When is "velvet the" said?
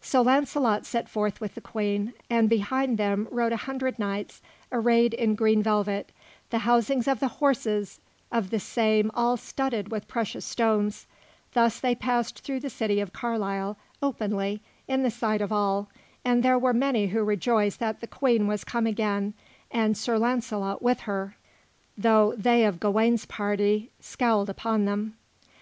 5.62-6.60